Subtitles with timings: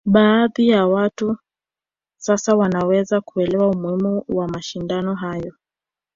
[0.05, 1.37] Baadhi ya watu
[2.17, 5.53] sasa wameweza kuelewa umuhimu wa mashindano hayo